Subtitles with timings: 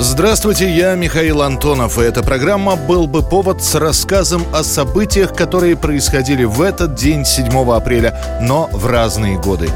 [0.00, 5.76] Здравствуйте, я Михаил Антонов, и эта программа «Был бы повод» с рассказом о событиях, которые
[5.76, 9.68] происходили в этот день, 7 апреля, но в разные годы.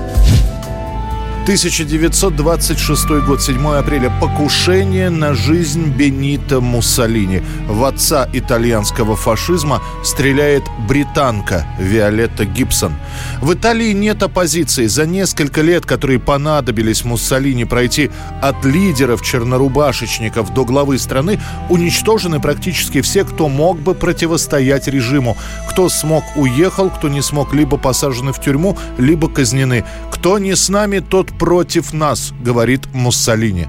[1.42, 4.12] 1926 год, 7 апреля.
[4.20, 7.42] Покушение на жизнь Бенита Муссолини.
[7.66, 12.92] В отца итальянского фашизма стреляет британка Виолетта Гибсон.
[13.41, 14.86] В Италии нет оппозиции.
[14.86, 23.00] За несколько лет, которые понадобились Муссолини пройти от лидеров чернорубашечников до главы страны, уничтожены практически
[23.00, 25.36] все, кто мог бы противостоять режиму.
[25.69, 29.84] Кто смог, уехал, кто не смог, либо посажены в тюрьму, либо казнены.
[30.12, 33.66] Кто не с нами, тот против нас, говорит Муссолини.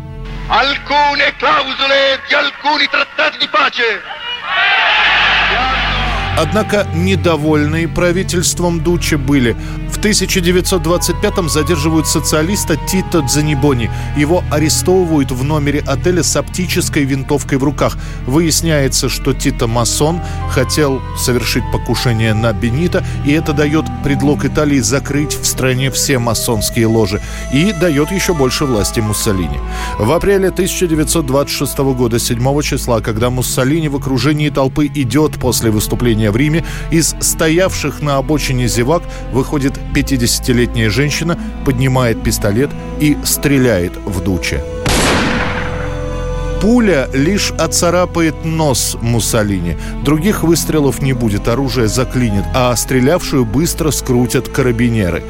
[0.48, 4.00] alcune clausole di alcuni trattati di pace.
[6.36, 9.56] Однако недовольные правительством Дуче были.
[9.92, 13.92] В 1925-м задерживают социалиста Тито Дзанибони.
[14.18, 17.98] Его арестовывают в номере отеля с оптической винтовкой в руках.
[18.26, 25.34] Выясняется, что Тито масон, хотел совершить покушение на Бенита, и это дает предлог Италии закрыть
[25.34, 27.22] в стране все масонские ложи
[27.54, 29.60] и дает еще больше власти Муссолини.
[30.00, 36.38] В апреле 1926 года, 7 числа, когда Муссолини в окружении толпы идет после выступления в
[36.38, 44.64] Риме, из стоявших на обочине зевак выходит 50-летняя женщина, поднимает пистолет и стреляет в Дуче.
[46.62, 49.76] Пуля лишь оцарапает нос Муссолини.
[50.06, 55.24] Других выстрелов не будет, оружие заклинит, а стрелявшую быстро скрутят карабинеры.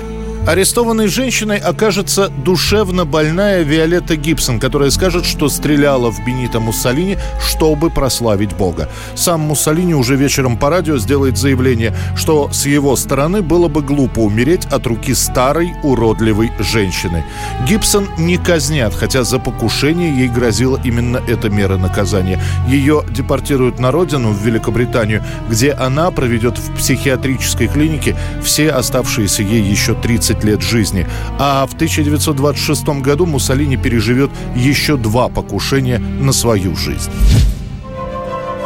[0.46, 7.90] Арестованной женщиной окажется душевно больная Виолетта Гибсон, которая скажет, что стреляла в Бенита Муссолини, чтобы
[7.90, 8.90] прославить Бога.
[9.16, 14.20] Сам Муссолини уже вечером по радио сделает заявление, что с его стороны было бы глупо
[14.20, 17.24] умереть от руки старой уродливой женщины.
[17.66, 22.38] Гибсон не казнят, хотя за покушение ей грозила именно эта мера наказания.
[22.68, 29.62] Ее депортируют на родину, в Великобританию, где она проведет в психиатрической клинике все оставшиеся ей
[29.64, 31.06] еще 30 лет жизни.
[31.38, 37.12] А в 1926 году Муссолини переживет еще два покушения на свою жизнь.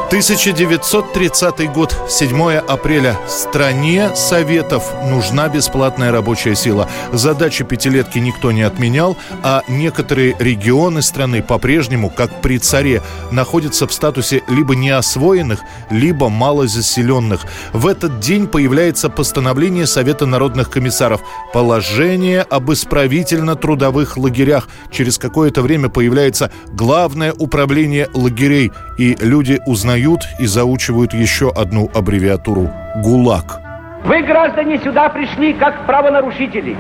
[0.07, 3.17] 1930 год, 7 апреля.
[3.27, 6.89] Стране Советов нужна бесплатная рабочая сила.
[7.11, 13.01] Задачи пятилетки никто не отменял, а некоторые регионы страны по-прежнему, как при царе,
[13.31, 15.59] находятся в статусе либо неосвоенных,
[15.89, 17.41] либо малозаселенных.
[17.73, 21.19] В этот день появляется постановление Совета народных комиссаров
[21.51, 24.69] «Положение об исправительно-трудовых лагерях».
[24.89, 29.96] Через какое-то время появляется Главное управление лагерей, и люди узнают
[30.39, 32.69] и заучивают еще одну аббревиатуру–
[33.03, 33.61] ГУЛАГ.
[34.05, 36.75] Вы, граждане, сюда пришли как правонарушители.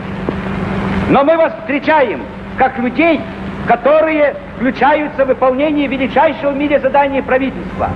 [1.09, 2.21] Но мы вас встречаем
[2.57, 3.19] как людей,
[3.67, 7.89] которые включаются в выполнение величайшего в мире задания правительства.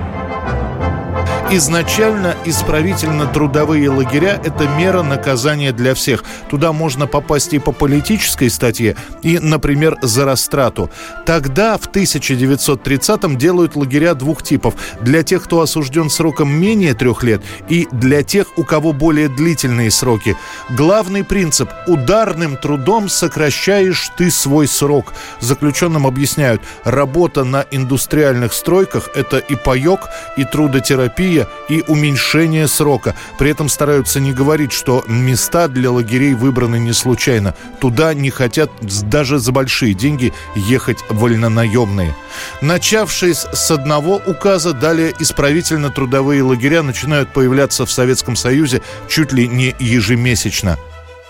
[1.54, 6.24] Изначально исправительно-трудовые лагеря– это мера наказания для всех.
[6.48, 10.90] Туда можно попасть и по политической статье, и, например, за растрату.
[11.26, 14.76] Тогда, в 1930-м, делают лагеря двух типов.
[15.02, 19.90] Для тех, кто осужден сроком менее трех лет, и для тех, у кого более длительные
[19.90, 20.38] сроки.
[20.70, 25.12] Главный принцип– ударным трудом сокращаешь ты свой срок.
[25.40, 30.08] Заключенным объясняют, работа на индустриальных стройках– это и паек,
[30.38, 33.14] и трудотерапия, и уменьшение срока.
[33.38, 37.54] При этом стараются не говорить, что места для лагерей выбраны не случайно.
[37.80, 42.14] Туда не хотят даже за большие деньги ехать вольнонаемные.
[42.60, 49.74] Начавшись с одного указа, далее исправительно-трудовые лагеря начинают появляться в Советском Союзе чуть ли не
[49.78, 50.78] ежемесячно.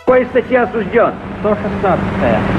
[0.04, 1.14] Какой статьи осужден?
[1.40, 2.04] 116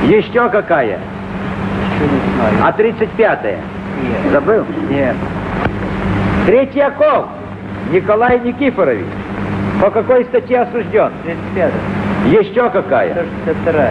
[0.09, 0.99] Еще какая?
[0.99, 2.57] Еще не знаю.
[2.63, 3.57] А 35-я?
[4.01, 4.31] Нет.
[4.31, 4.65] Забыл?
[4.89, 5.15] Нет.
[6.45, 7.27] Третьяков
[7.91, 9.05] Николай Никифорович.
[9.81, 11.11] По какой статье осужден?
[11.23, 11.71] 35
[12.27, 13.25] Еще какая?
[13.43, 13.89] 162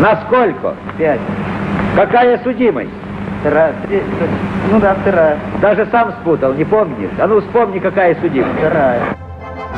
[0.00, 0.74] Насколько?
[0.98, 1.20] 5
[1.96, 2.90] Какая судимость?
[3.40, 3.72] Вторая.
[4.70, 5.38] Ну да, вторая.
[5.60, 7.10] Даже сам спутал, не помнишь?
[7.20, 8.58] А ну вспомни, какая судимость.
[8.58, 9.00] Вторая.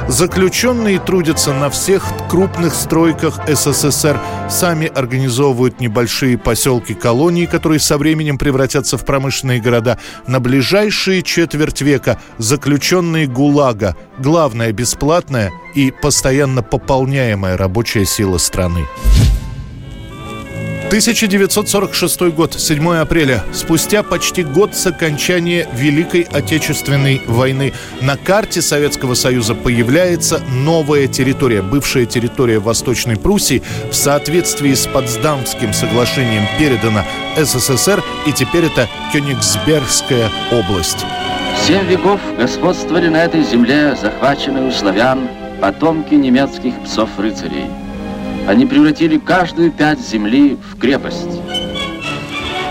[0.09, 8.99] Заключенные трудятся на всех крупных стройках СССР, сами организовывают небольшие поселки-колонии, которые со временем превратятся
[8.99, 9.99] в промышленные города.
[10.27, 18.87] На ближайшие четверть века заключенные ГУЛАГа– главная бесплатная и постоянно пополняемая рабочая сила страны.
[20.91, 23.45] 1946 год, 7 апреля.
[23.53, 31.63] Спустя почти год с окончания Великой Отечественной войны на карте Советского Союза появляется новая территория,
[31.63, 37.05] бывшая территория Восточной Пруссии, в соответствии с Потсдамским соглашением передана
[37.37, 41.07] СССР, и теперь это Кёнигсбергская область.
[41.69, 45.29] Семь веков господствовали на этой земле, захваченные у славян,
[45.61, 47.67] потомки немецких псов-рыцарей–
[48.51, 51.60] они превратили каждую пять земли в крепость.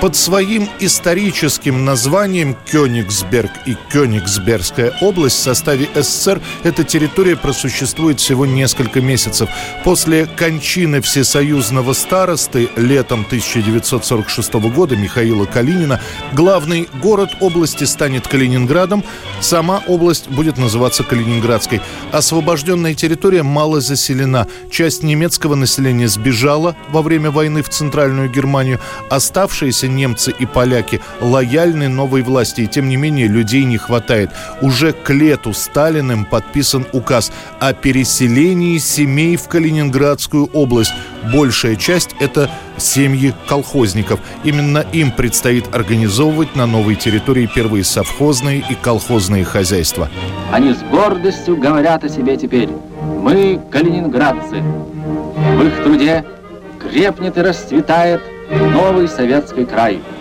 [0.02, 8.46] Под своим историческим названием Кёнигсберг и Кёнигсбергская область в составе СССР эта территория просуществует всего
[8.46, 9.50] несколько месяцев.
[9.84, 16.00] После кончины всесоюзного старосты летом 1946 года Михаила Калинина
[16.32, 19.04] главный город области станет Калининградом,
[19.42, 21.82] сама область будет называться Калининградской.
[22.14, 24.48] Освобожденная территория мало заселена.
[24.72, 28.80] Часть немецкого населения сбежала во время войны в Центральную Германию.
[29.10, 34.32] Оставшиеся немцы и поляки лояльны новой власти, и тем не менее людей не хватает.
[34.62, 40.94] Уже к лету Сталиным подписан указ о переселении семей в Калининградскую область.
[41.34, 44.20] Большая часть– это семьи колхозников.
[44.44, 50.10] Именно им предстоит организовывать на новой территории первые совхозные и колхозные хозяйства.
[50.52, 52.70] Они с гордостью говорят о себе теперь.
[53.02, 54.62] Мы калининградцы.
[54.62, 56.26] В их труде
[56.80, 60.02] крепнет и расцветает новый советский край–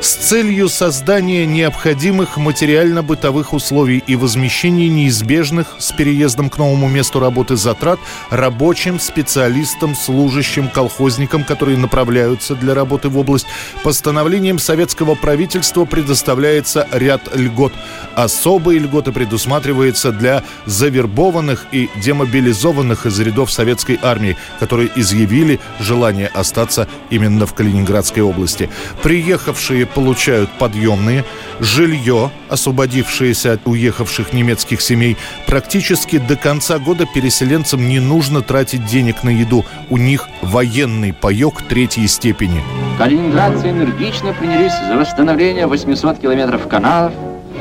[0.00, 7.56] с целью создания необходимых материально-бытовых условий и возмещения неизбежных с переездом к новому месту работы
[7.56, 7.98] затрат
[8.30, 13.46] рабочим, специалистам, служащим, колхозникам, которые направляются для работы в область,
[13.82, 17.72] постановлением советского правительства предоставляется ряд льгот.
[18.14, 26.86] Особые льготы предусматриваются для завербованных и демобилизованных из рядов советской армии, которые изъявили желание остаться
[27.10, 28.68] именно в Калининградской области.
[29.02, 31.24] Приехавшие получают подъемные,
[31.60, 35.16] жилье, освободившееся от уехавших немецких семей.
[35.46, 39.64] Практически до конца года переселенцам не нужно тратить денег на еду.
[39.90, 42.62] У них военный паек третьей степени.
[42.98, 47.12] Калининградцы энергично принялись за восстановление 800 километров каналов,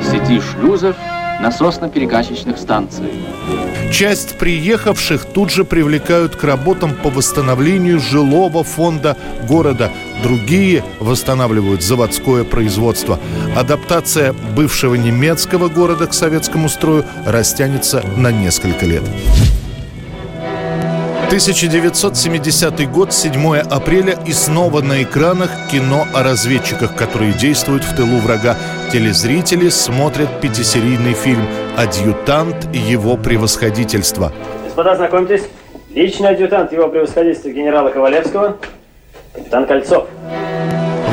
[0.01, 0.95] сети шлюзов,
[1.41, 3.11] насосно-перекачечных станций.
[3.95, 9.15] Часть приехавших тут же привлекают к работам по восстановлению жилого фонда
[9.47, 9.89] города.
[10.21, 13.21] Другие восстанавливают заводское производство.
[13.55, 19.03] Адаптация бывшего немецкого города к советскому строю растянется на несколько лет.
[21.27, 28.17] 1970 год, 7 апреля, и снова на экранах кино о разведчиках, которые действуют в тылу
[28.17, 28.57] врага.
[28.91, 31.47] Телезрители смотрят пятисерийный фильм
[31.77, 34.31] «Адъютант его превосходительство».
[34.63, 35.43] Господа, знакомьтесь,
[35.89, 38.57] личный адъютант его превосходительства генерала Ковалевского,
[39.33, 40.07] капитан Кольцов.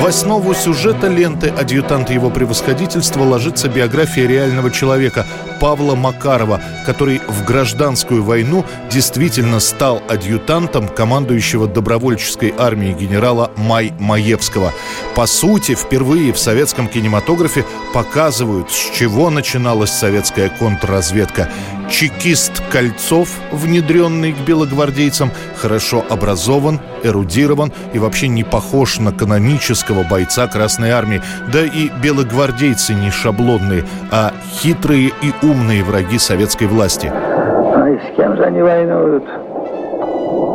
[0.00, 5.26] В основу сюжета ленты «Адъютант его превосходительства» ложится биография реального человека
[5.62, 14.72] Павла Макарова, который в гражданскую войну действительно стал адъютантом командующего добровольческой армией генерала Май Маевского.
[15.14, 17.64] По сути, впервые в советском кинематографе
[17.94, 21.48] показывают, с чего начиналась советская контрразведка.
[21.88, 30.46] Чекист Кольцов, внедренный к белогвардейцам, хорошо образован, эрудирован и вообще не похож на канонического бойца
[30.46, 31.22] Красной Армии.
[31.52, 35.51] Да и белогвардейцы не шаблонные, а хитрые и умные
[35.82, 37.10] враги советской власти.
[37.10, 39.24] А и с кем же они воюют?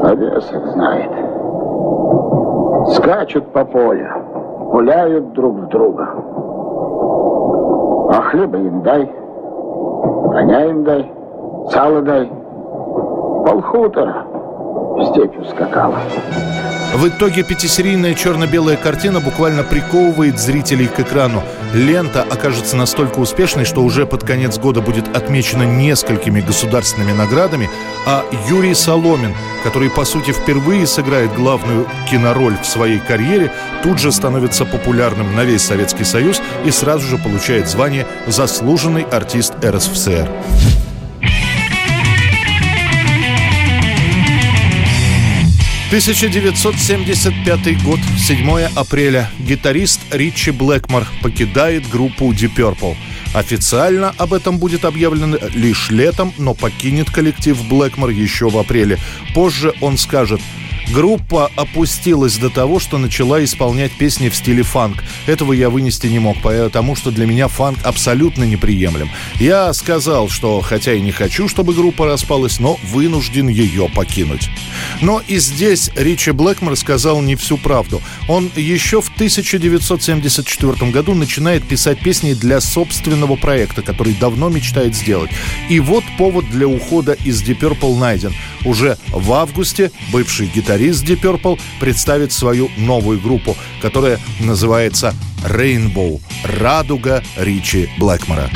[0.04, 1.12] Одесса знает.
[2.96, 4.08] Скачут по полю,
[4.72, 6.08] пуляют друг в друга.
[8.10, 9.12] А хлеба им дай,
[10.32, 11.12] коня им дай,
[11.72, 12.32] сало дай.
[13.46, 14.26] Полхутора
[14.96, 15.96] в степь ускакала.
[16.96, 21.42] В итоге пятисерийная черно-белая картина буквально приковывает зрителей к экрану.
[21.74, 27.70] Лента окажется настолько успешной, что уже под конец года будет отмечена несколькими государственными наградами,
[28.06, 33.52] а Юрий Соломин, который, по сути, впервые сыграет главную кинороль в своей карьере,
[33.84, 39.54] тут же становится популярным на весь Советский Союз и сразу же получает звание «Заслуженный артист
[39.64, 40.30] РСФСР».
[45.88, 49.32] 1975 год, 7 апреля.
[49.40, 52.98] Гитарист Ричи Блэкмор покидает группу Deep Purple.
[53.34, 59.00] Официально об этом будет объявлено лишь летом, но покинет коллектив Блэкмор еще в апреле.
[59.34, 60.42] Позже он скажет–
[60.94, 65.04] Группа опустилась до того, что начала исполнять песни в стиле фанк.
[65.26, 69.10] Этого я вынести не мог, потому что для меня фанк абсолютно неприемлем.
[69.36, 74.50] Я сказал, что хотя и не хочу, чтобы группа распалась, но вынужден ее покинуть.
[75.02, 78.02] Но и здесь Ричи Блэкмор сказал не всю правду.
[78.30, 85.32] Он еще в 1974 году начинает писать песни для собственного проекта, который давно мечтает сделать.
[85.68, 88.34] И вот повод для ухода из Deep Purple найден.
[88.64, 96.22] Уже в августе бывший гитарист гитарист Deep Purple представит свою новую группу, которая называется Rainbow–
[96.44, 98.50] «Радуга» Ричи Блэкмора.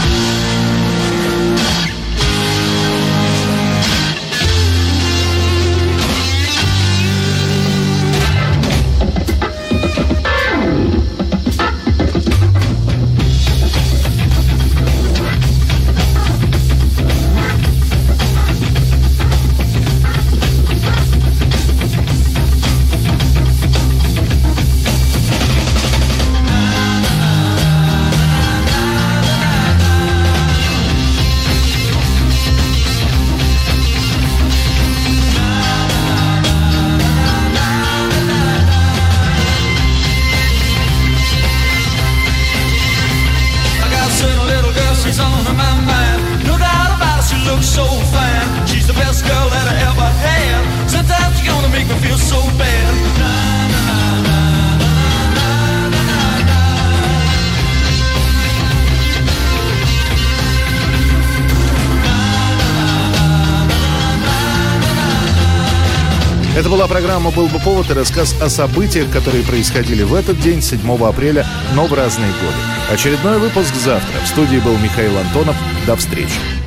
[66.62, 70.62] Это была программа «Был бы повод» и рассказ о событиях, которые происходили в этот день,
[70.62, 72.94] 7 апреля, но в разные годы.
[72.94, 74.20] Очередной выпуск завтра.
[74.24, 75.56] В студии был Михаил Антонов.
[75.88, 76.61] До встречи.